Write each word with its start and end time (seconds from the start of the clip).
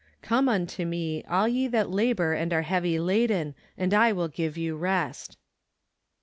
"Come 0.23 0.49
unto 0.49 0.83
me, 0.83 1.23
all 1.25 1.47
ye 1.47 1.67
that 1.67 1.91
labor 1.91 2.33
and 2.33 2.51
are 2.51 2.63
heavy 2.63 2.97
laden, 2.99 3.53
and 3.77 3.93
I 3.93 4.11
will 4.11 4.29
give 4.29 4.57
you 4.57 4.75
rest." 4.75 5.37